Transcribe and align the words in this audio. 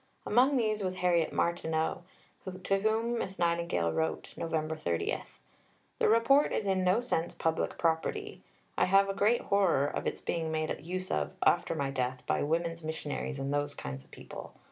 Among 0.25 0.57
these 0.57 0.81
was 0.83 0.95
Harriet 0.95 1.31
Martineau, 1.31 2.01
to 2.63 2.79
whom 2.79 3.19
Miss 3.19 3.37
Nightingale 3.37 3.91
wrote 3.91 4.33
(Nov. 4.35 4.81
30): 4.81 5.21
"The 5.99 6.09
Report 6.09 6.51
is 6.51 6.65
in 6.65 6.83
no 6.83 7.01
sense 7.01 7.35
public 7.35 7.77
property. 7.77 8.41
And 8.75 8.85
I 8.85 8.85
have 8.85 9.09
a 9.09 9.13
great 9.13 9.41
horror 9.41 9.85
of 9.85 10.07
its 10.07 10.19
being 10.19 10.51
made 10.51 10.75
use 10.83 11.11
of 11.11 11.33
after 11.45 11.75
my 11.75 11.91
death 11.91 12.25
by 12.25 12.41
Women's 12.41 12.83
Missionaries 12.83 13.37
and 13.37 13.53
those 13.53 13.75
kinds 13.75 14.03
of 14.03 14.09
people. 14.09 14.53